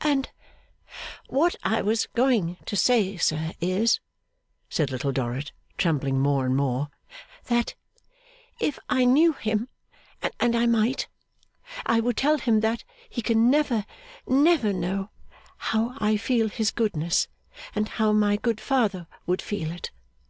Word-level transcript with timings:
'And 0.00 0.30
what 1.28 1.54
I 1.62 1.82
was 1.82 2.06
going 2.14 2.56
to 2.64 2.76
say, 2.76 3.18
sir, 3.18 3.52
is,' 3.60 4.00
said 4.70 4.90
Little 4.90 5.12
Dorrit, 5.12 5.52
trembling 5.76 6.18
more 6.18 6.46
and 6.46 6.56
more, 6.56 6.88
'that 7.44 7.74
if 8.58 8.78
I 8.88 9.04
knew 9.04 9.34
him, 9.34 9.68
and 10.40 10.56
I 10.56 10.64
might, 10.64 11.08
I 11.84 12.00
would 12.00 12.16
tell 12.16 12.38
him 12.38 12.60
that 12.60 12.84
he 13.10 13.20
can 13.20 13.50
never, 13.50 13.84
never 14.26 14.72
know 14.72 15.10
how 15.58 15.94
I 15.98 16.16
feel 16.16 16.48
his 16.48 16.70
goodness, 16.70 17.28
and 17.74 17.86
how 17.86 18.12
my 18.12 18.38
good 18.38 18.62
father 18.62 19.06
would 19.26 19.42
feel 19.42 19.70
it. 19.70 19.90